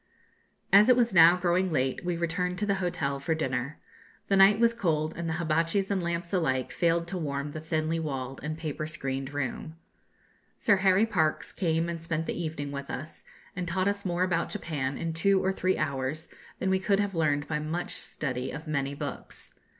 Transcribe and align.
As 0.73 0.89
it 0.89 0.95
was 0.95 1.13
now 1.13 1.37
growing 1.37 1.71
late, 1.71 2.03
we 2.03 2.17
returned 2.17 2.57
to 2.57 2.65
the 2.65 2.73
hotel 2.81 3.19
for 3.19 3.35
dinner. 3.35 3.77
The 4.29 4.35
night 4.35 4.59
was 4.59 4.73
cold, 4.73 5.15
and 5.15 5.29
hibatchis 5.29 5.91
and 5.91 6.01
lamps 6.01 6.33
alike 6.33 6.71
failed 6.71 7.07
to 7.09 7.19
warm 7.19 7.51
the 7.51 7.59
thinly 7.61 7.99
walled 7.99 8.39
and 8.41 8.57
paper 8.57 8.87
screened 8.87 9.31
room. 9.31 9.75
Sir 10.57 10.77
Harry 10.77 11.05
Parkes 11.05 11.51
came 11.51 11.87
and 11.87 12.01
spent 12.01 12.25
the 12.25 12.33
evening 12.33 12.71
with 12.71 12.89
us, 12.89 13.23
and 13.55 13.67
taught 13.67 13.87
us 13.87 14.03
more 14.03 14.23
about 14.23 14.49
Japan 14.49 14.97
in 14.97 15.13
two 15.13 15.39
or 15.45 15.53
three 15.53 15.77
hours 15.77 16.29
than 16.57 16.71
we 16.71 16.79
could 16.79 16.99
have 16.99 17.13
learned 17.13 17.47
by 17.47 17.59
much 17.59 17.91
study 17.93 18.49
of 18.49 18.65
many 18.67 18.95
books. 18.95 19.53